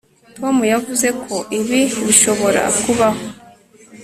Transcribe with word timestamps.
Tom 0.37 0.55
yavuze 0.73 1.07
ko 1.25 1.35
ibi 1.59 1.81
bishobora 2.05 2.61
kubaho 2.81 3.23